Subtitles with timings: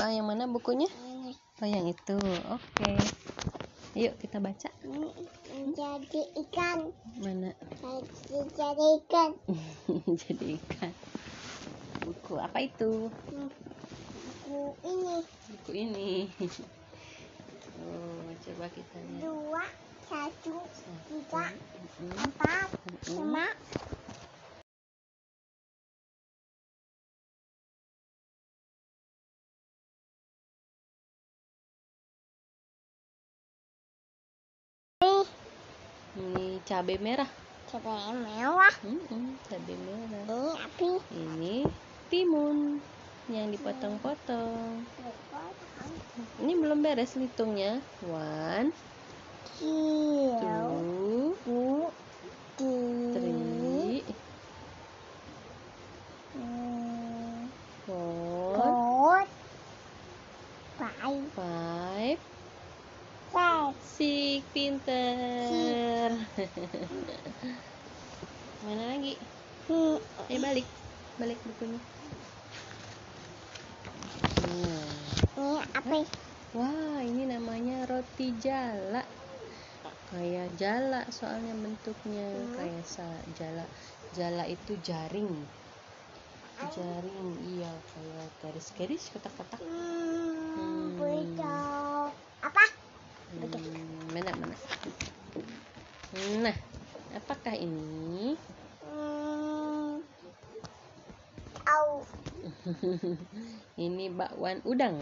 [0.00, 0.88] apa yang mana bukunya?
[0.88, 2.16] Ini oh yang itu.
[2.48, 2.96] Oke.
[3.92, 4.72] Yuk kita baca.
[5.76, 6.88] Jadi ikan.
[7.20, 7.52] mana?
[7.84, 9.36] Jadi jadi ikan.
[10.24, 10.92] jadi ikan.
[12.00, 13.12] Buku apa itu?
[13.28, 15.16] Buku ini.
[15.52, 16.32] Buku ini.
[17.84, 19.20] Oh coba kita lihat.
[19.20, 19.64] Dua,
[20.08, 20.64] satu,
[21.12, 21.44] tiga,
[22.08, 22.68] empat,
[23.04, 23.52] lima.
[36.70, 37.30] Cabai merah
[37.68, 38.74] cabai mewah.
[38.86, 40.90] Mm-mm, cabai merah Ini api.
[41.22, 41.56] ini
[42.10, 42.58] timun
[43.34, 44.86] yang dipotong-potong
[46.42, 48.70] ini belum beres hitungnya one
[49.44, 50.56] two Tiga.
[53.12, 54.02] three
[56.34, 57.50] Hmm,
[57.84, 59.26] four Four.
[60.78, 61.69] Five.
[63.90, 66.14] Six pinter
[68.64, 69.18] mana lagi
[69.70, 70.02] Hmm.
[70.26, 70.66] eh balik
[71.14, 71.78] balik bukunya
[74.50, 74.82] nah.
[75.38, 76.02] Ini apa?
[76.58, 79.06] Wah, ini namanya roti jala.
[80.10, 82.50] Kayak jala soalnya bentuknya Hmm.
[82.58, 83.06] kayak sa
[83.38, 83.62] jala.
[84.18, 85.30] Jala itu jaring.
[86.74, 89.62] Jaring, iya kayak garis-garis kotak-kotak.
[89.62, 90.58] Hmm.
[90.58, 90.98] Hmm.
[90.98, 92.10] Betul.
[92.42, 92.64] Apa?
[93.30, 94.56] Hmm, mana mana.
[96.42, 96.56] Nah,
[97.40, 98.36] apakah ini?
[98.84, 100.04] Hmm.
[101.64, 102.04] Au.
[103.88, 105.00] ini bakwan udang.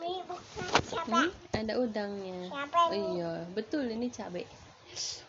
[0.00, 1.28] Ini bukan siapa?
[1.28, 2.48] Hmm, ada udangnya.
[2.48, 4.48] Siapa Oh iya, betul ini cabai.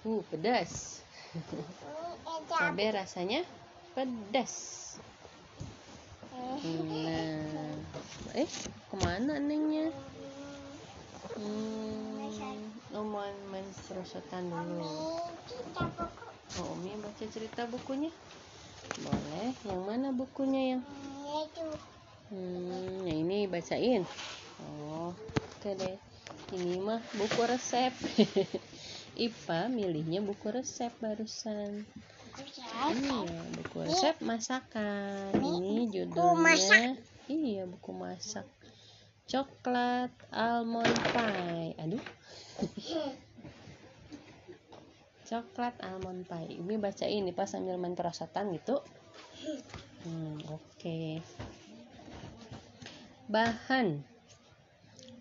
[0.07, 1.03] Uh, pedas.
[2.55, 3.43] Cabai rasanya
[3.91, 4.55] pedas.
[6.31, 6.59] Eh.
[7.03, 8.47] Nah, eh
[8.87, 9.91] ke mana nengnya?
[11.35, 12.14] Hmm,
[12.95, 14.87] oh main serosotan dulu.
[16.55, 18.07] Oh, Umi baca cerita bukunya.
[19.03, 19.51] Boleh.
[19.67, 20.81] Yang mana bukunya yang?
[22.31, 24.07] Hmm, yang ini bacain.
[24.63, 25.99] Oh, oke deh.
[26.55, 27.91] Ini mah buku resep.
[29.27, 31.83] Ipa milihnya buku resep barusan.
[32.95, 35.35] Iya, buku resep masakan.
[35.35, 38.45] Ini judulnya Iya, buku masak.
[39.25, 41.73] Coklat almond pie.
[41.81, 42.03] Aduh.
[45.25, 46.61] Coklat almond pie.
[46.61, 48.79] Ini baca ini pas sambil main perosotan gitu.
[50.05, 51.19] Hmm, oke.
[53.25, 54.05] Bahan.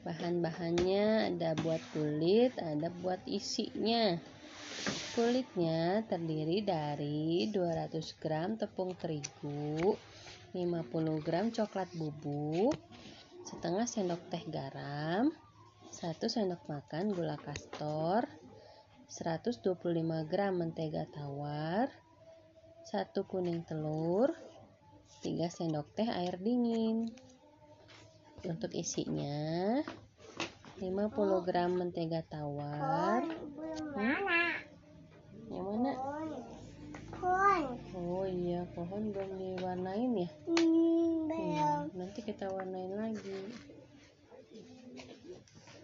[0.05, 4.21] Bahan-bahannya ada buat kulit, ada buat isinya.
[5.17, 9.97] Kulitnya terdiri dari 200 gram tepung terigu,
[10.53, 12.77] 50 gram coklat bubuk,
[13.49, 15.33] setengah sendok teh garam,
[15.95, 18.27] 1 sendok makan gula kastor,
[19.07, 19.79] 125
[20.27, 21.87] gram mentega tawar,
[22.91, 24.35] 1 kuning telur,
[25.23, 27.15] 3 sendok teh air dingin.
[28.43, 29.87] Untuk isinya
[30.83, 33.23] 50 gram mentega tawar.
[33.95, 34.59] Mana?
[35.47, 35.95] Yang mana?
[37.23, 37.71] Pohon.
[37.95, 40.31] Oh iya, pohon belum diwarnain ya.
[40.51, 41.87] Hmm, belum.
[41.87, 43.74] Hmm, nanti kita warnain lagi.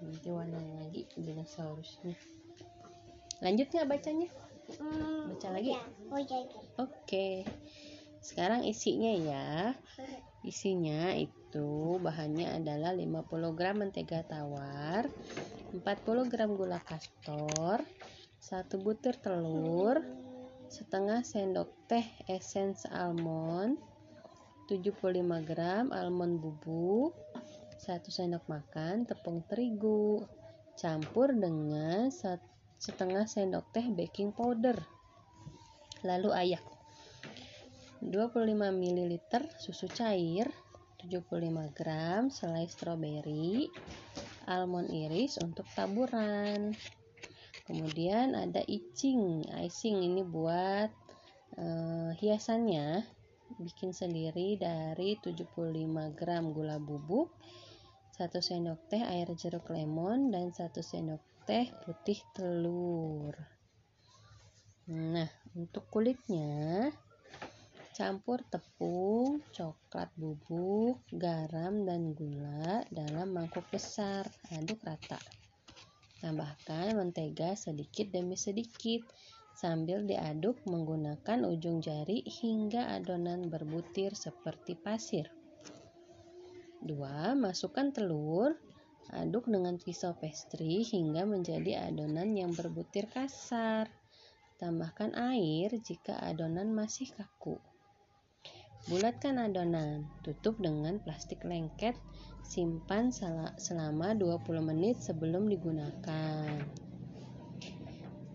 [0.00, 2.16] Nanti warnain lagi dinosaurusnya.
[3.40, 4.28] Lanjut nggak bacanya?
[4.80, 5.72] Hmm, Baca lagi?
[5.72, 5.82] ya.
[6.12, 6.56] Oh, jadi.
[6.80, 7.28] Oke.
[8.20, 9.48] Sekarang isinya ya.
[10.40, 15.04] Isinya itu bahannya adalah 50 gram mentega tawar,
[15.72, 17.84] 40 gram gula kastor,
[18.40, 20.00] 1 butir telur,
[20.72, 23.76] setengah sendok teh esens almond,
[24.72, 27.12] 75 gram almond bubuk,
[27.80, 30.20] 1 sendok makan tepung terigu,
[30.76, 32.12] campur dengan
[32.76, 34.76] setengah sendok teh baking powder.
[36.04, 36.64] Lalu ayak
[38.04, 39.12] 25 ml
[39.56, 40.48] susu cair,
[41.00, 43.68] 75 gram selai stroberi,
[44.48, 46.76] almond iris untuk taburan.
[47.64, 50.92] Kemudian ada icing, icing ini buat
[51.56, 53.04] eh, hiasannya.
[53.60, 57.34] Bikin sendiri dari 75 gram gula bubuk,
[58.20, 63.32] 1 sendok teh air jeruk lemon dan 1 sendok teh putih telur.
[64.92, 66.92] Nah, untuk kulitnya
[68.00, 74.24] Campur tepung, coklat bubuk, garam, dan gula dalam mangkuk besar.
[74.56, 75.20] Aduk rata.
[76.22, 79.04] Tambahkan mentega sedikit demi sedikit
[79.52, 85.39] sambil diaduk menggunakan ujung jari hingga adonan berbutir seperti pasir.
[86.80, 88.56] Dua, masukkan telur,
[89.12, 93.92] aduk dengan pisau pastry hingga menjadi adonan yang berbutir kasar.
[94.56, 97.60] Tambahkan air jika adonan masih kaku.
[98.88, 102.00] Bulatkan adonan, tutup dengan plastik lengket,
[102.40, 103.12] simpan
[103.60, 106.64] selama 20 menit sebelum digunakan.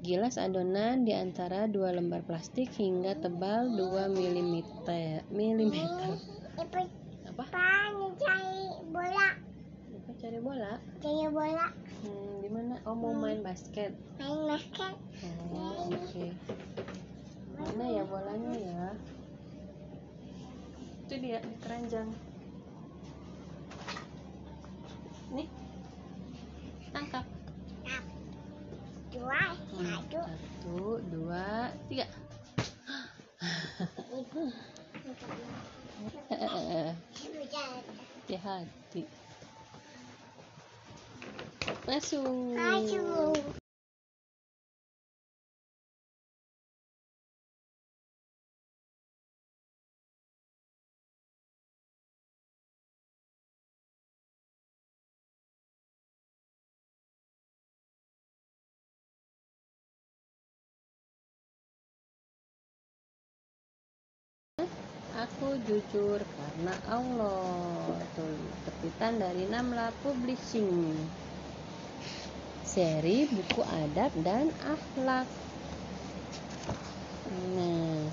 [0.06, 4.54] Gilas adonan di antara dua lembar plastik hingga tebal 2 mm.
[5.34, 5.74] mm.
[7.34, 7.65] Apa?
[10.40, 10.80] Bola.
[11.04, 11.68] Cari bola?
[12.04, 12.76] Hmm, di mana?
[12.88, 13.96] Oh, mau main basket.
[14.20, 14.96] Main basket.
[15.54, 16.00] Oh, oke.
[16.12, 16.30] Okay.
[17.56, 18.88] Mana ya bolanya ya?
[21.06, 22.10] itu dia di keranjang
[25.38, 25.46] nih
[26.90, 27.22] tangkap
[29.14, 32.10] dua hmm, satu satu dua tiga
[38.26, 39.06] hati-hati
[42.06, 43.34] masuk masuk
[65.16, 67.98] Aku jujur karena Allah.
[68.13, 68.36] Tuh,
[68.68, 71.25] terbitan dari Namla Publishing.
[72.66, 75.30] Seri buku adab dan akhlak.
[77.30, 78.10] Nah,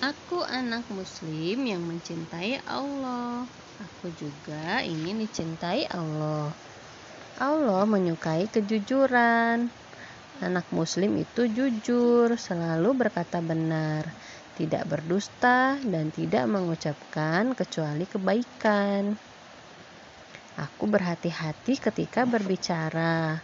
[0.00, 3.44] aku anak muslim yang mencintai Allah.
[3.76, 6.56] Aku juga ingin dicintai Allah.
[7.36, 9.68] Allah menyukai kejujuran.
[10.42, 14.08] Anak muslim itu jujur, selalu berkata benar
[14.54, 19.33] tidak berdusta, dan tidak mengucapkan kecuali kebaikan.
[20.54, 23.42] Aku berhati-hati ketika berbicara.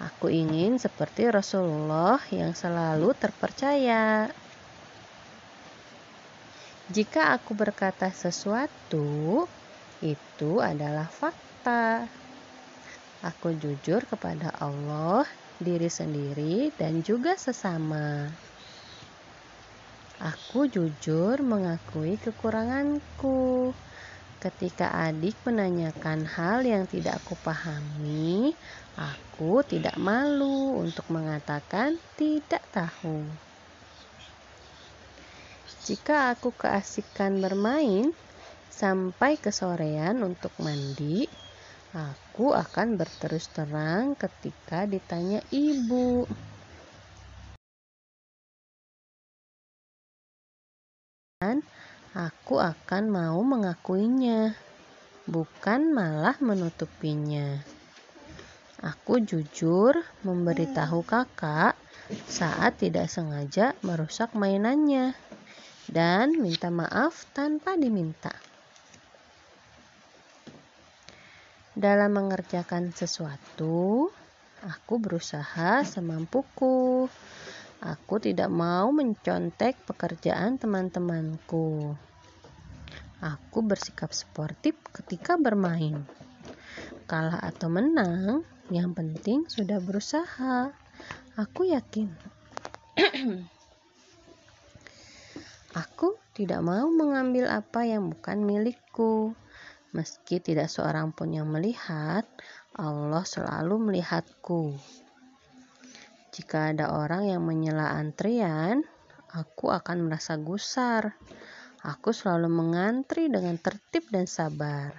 [0.00, 4.28] Aku ingin seperti Rasulullah yang selalu terpercaya.
[6.92, 9.48] Jika aku berkata sesuatu,
[10.04, 12.08] itu adalah fakta.
[13.24, 15.24] Aku jujur kepada Allah,
[15.60, 18.28] diri sendiri, dan juga sesama.
[20.20, 23.72] Aku jujur mengakui kekuranganku.
[24.40, 28.56] Ketika adik menanyakan hal yang tidak aku pahami,
[28.96, 33.20] aku tidak malu untuk mengatakan tidak tahu.
[35.84, 38.16] Jika aku keasikan bermain
[38.72, 41.28] sampai kesorean untuk mandi,
[41.92, 46.24] aku akan berterus terang ketika ditanya ibu.
[52.14, 54.54] Aku akan mau mengakuinya,
[55.30, 57.62] bukan malah menutupinya.
[58.80, 59.92] Aku jujur
[60.24, 61.76] memberitahu kakak
[62.26, 65.12] saat tidak sengaja merusak mainannya
[65.86, 68.32] dan minta maaf tanpa diminta.
[71.76, 74.10] Dalam mengerjakan sesuatu,
[74.66, 77.06] aku berusaha semampuku
[77.80, 81.96] Aku tidak mau mencontek pekerjaan teman-temanku.
[83.24, 86.04] Aku bersikap sportif ketika bermain.
[87.08, 90.76] Kalah atau menang, yang penting sudah berusaha.
[91.40, 92.12] Aku yakin.
[95.72, 99.32] Aku tidak mau mengambil apa yang bukan milikku.
[99.96, 102.28] Meski tidak seorang pun yang melihat,
[102.76, 104.76] Allah selalu melihatku.
[106.30, 108.86] Jika ada orang yang menyela antrian,
[109.34, 111.18] aku akan merasa gusar.
[111.82, 114.94] Aku selalu mengantri dengan tertib dan sabar.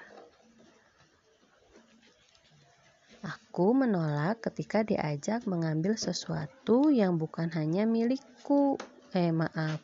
[3.22, 8.76] Aku menolak ketika diajak mengambil sesuatu yang bukan hanya milikku.
[9.12, 9.80] Eh, maaf,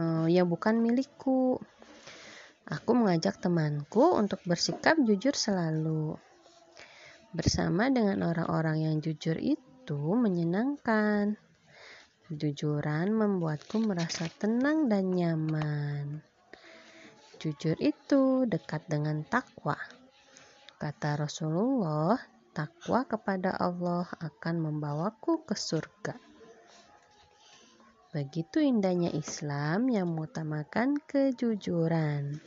[0.00, 1.58] uh, yang bukan milikku.
[2.68, 6.20] Aku mengajak temanku untuk bersikap jujur selalu.
[7.32, 11.32] Bersama dengan orang-orang yang jujur itu, itu menyenangkan.
[12.28, 16.20] Kejujuran membuatku merasa tenang dan nyaman.
[17.40, 19.80] Jujur itu dekat dengan takwa.
[20.76, 22.20] Kata Rasulullah,
[22.52, 26.20] takwa kepada Allah akan membawaku ke surga.
[28.12, 32.44] Begitu indahnya Islam yang mengutamakan kejujuran.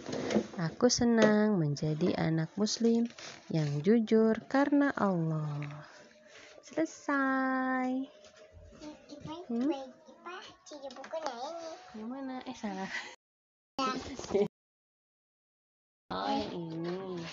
[0.62, 3.10] Aku senang menjadi anak Muslim
[3.50, 5.90] yang jujur karena Allah.
[6.62, 7.90] Selesai.
[9.50, 9.74] Hmm?
[11.98, 12.36] Yang mana?
[12.46, 12.92] Eh salah.
[16.12, 17.24] Oh, yang ini.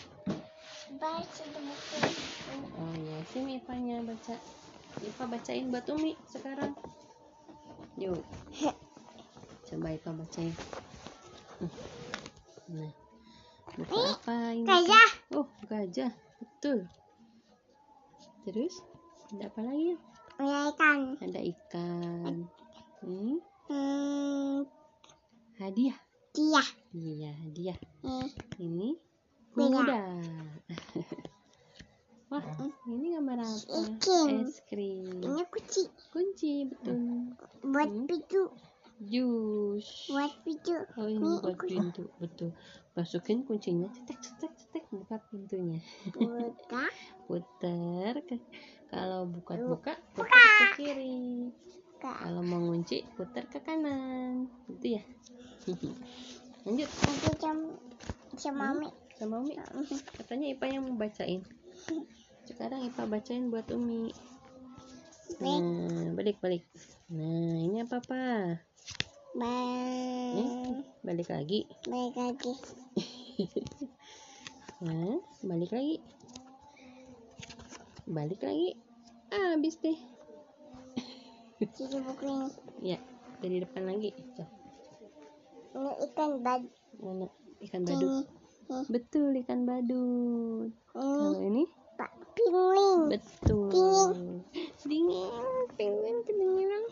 [1.02, 1.98] Baca buku.
[2.78, 4.38] Oh ya, sini Ipanya baca.
[5.02, 6.78] Ipa bacain buat Umi sekarang.
[7.98, 8.22] Yuk.
[9.66, 10.54] Coba Ipa bacain.
[12.70, 12.92] Nah.
[13.74, 14.66] Buku apa ini?
[14.66, 15.10] Gajah.
[15.34, 16.14] Oh, gajah.
[16.38, 16.86] Betul.
[18.46, 18.78] Terus
[19.28, 19.92] ada apa lagi?
[20.38, 20.98] Ikan.
[21.20, 22.34] Ada ikan.
[23.04, 23.34] Ini
[23.68, 24.64] Hmm,
[25.60, 25.98] hadiah.
[26.32, 26.64] dia.
[26.96, 27.78] Iya, hadiah.
[28.00, 28.96] Eh, Ini
[29.52, 30.00] Kuda.
[32.32, 32.44] Wah,
[32.88, 33.56] ini gambar apa?
[33.68, 34.48] Ikan.
[34.48, 35.20] Es krim.
[35.20, 35.84] Ini kunci.
[36.12, 36.96] Kunci, betul.
[37.60, 38.06] Buat Hmm.
[38.08, 38.42] pintu.
[38.98, 40.08] Jus.
[40.08, 40.72] Buat pintu.
[40.96, 42.50] Oh, ini Ini buat pintu, betul.
[42.96, 44.52] Masukin kuncinya, cetek, cetek,
[44.90, 45.80] buka pintunya.
[46.12, 46.84] Buka.
[47.28, 48.12] Puter.
[48.24, 48.36] Ke,
[48.88, 50.24] kalau buka-buka, Buka.
[50.28, 51.52] putar ke kiri.
[51.96, 52.12] Buka.
[52.24, 54.48] Kalau mau ngunci, putar ke kanan.
[54.66, 55.02] Gitu ya.
[56.64, 56.88] Lanjut.
[56.88, 57.56] Aku jam
[58.38, 58.88] sama Mami.
[59.18, 59.58] sama Umi
[60.22, 61.42] katanya Ipa yang mau bacain
[62.46, 64.14] sekarang Ipa bacain buat Umi
[65.42, 66.62] nah balik balik
[67.10, 68.22] nah ini apa apa
[69.38, 70.34] Bye.
[70.40, 70.72] Eh,
[71.04, 72.52] balik lagi Baik lagi.
[74.78, 75.98] Nah balik lagi
[78.06, 78.78] balik lagi
[79.34, 79.98] ah, habis deh
[81.58, 82.46] Jadi ini.
[82.78, 82.98] ya
[83.42, 84.46] dari depan lagi Tuh,
[85.74, 86.62] Ini ikan bad.
[87.02, 87.26] mana
[87.66, 88.22] ikan badut Ini.
[88.70, 88.82] Ini.
[88.86, 91.64] betul ikan badut kalau Ini ini
[91.98, 93.10] Pak Penguin.
[93.10, 94.46] betul Dingin.
[94.86, 95.44] dingin
[95.74, 96.84] penguin kedinginan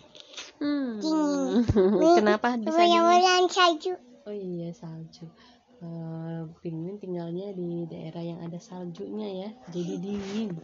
[0.59, 0.91] hmm.
[0.99, 2.15] Dingin.
[2.19, 3.95] kenapa bisa dingin salju.
[4.27, 5.31] Oh iya salju.
[5.77, 10.57] Eh, penguin tinggalnya di daerah yang ada saljunya ya, jadi dingin.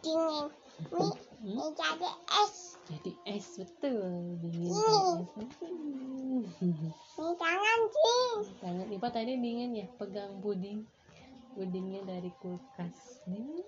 [0.00, 0.46] Dingin.
[0.92, 1.72] Ini, Hmm?
[1.76, 2.08] jadi
[2.40, 2.80] es.
[2.88, 4.72] Jadi es betul, dingin.
[7.16, 8.24] Ini tangan sih.
[8.64, 10.88] Tangan Ipa tadi dingin ya, pegang puding.
[11.52, 13.20] Pudingnya dari kulkas.
[13.28, 13.60] Dingin.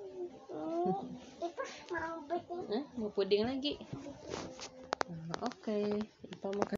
[0.49, 1.05] Hmm,
[1.37, 1.49] Itu
[1.93, 3.77] mau bikin Hah, mau puding lagi?
[5.05, 6.01] Nah, Oke,
[6.33, 6.78] Ipa mau